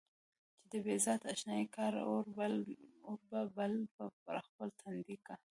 [0.59, 1.85] چې د بې ذاته اشنايي کا
[3.09, 3.73] اور به بل
[4.25, 5.35] پر خپل تندي کا.